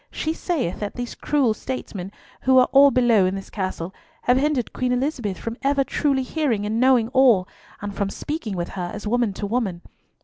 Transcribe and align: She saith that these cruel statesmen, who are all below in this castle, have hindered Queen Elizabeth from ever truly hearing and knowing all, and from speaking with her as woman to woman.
She 0.09 0.33
saith 0.33 0.79
that 0.79 0.95
these 0.95 1.13
cruel 1.13 1.53
statesmen, 1.53 2.11
who 2.41 2.57
are 2.57 2.67
all 2.71 2.89
below 2.89 3.27
in 3.27 3.35
this 3.35 3.51
castle, 3.51 3.93
have 4.23 4.35
hindered 4.35 4.73
Queen 4.73 4.91
Elizabeth 4.91 5.37
from 5.37 5.57
ever 5.61 5.83
truly 5.83 6.23
hearing 6.23 6.65
and 6.65 6.79
knowing 6.79 7.09
all, 7.09 7.47
and 7.83 7.93
from 7.93 8.09
speaking 8.09 8.55
with 8.55 8.69
her 8.69 8.89
as 8.95 9.05
woman 9.05 9.31
to 9.33 9.45
woman. 9.45 9.83